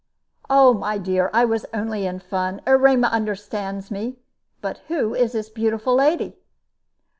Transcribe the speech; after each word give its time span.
"My 0.49 0.97
dear, 0.97 1.29
I 1.31 1.45
was 1.45 1.67
only 1.75 2.07
in 2.07 2.17
fun. 2.21 2.61
Erema 2.65 3.05
understands 3.09 3.91
me. 3.91 4.17
But 4.59 4.79
who 4.87 5.13
is 5.13 5.33
this 5.33 5.49
beautiful 5.49 5.93
lady?" 5.93 6.39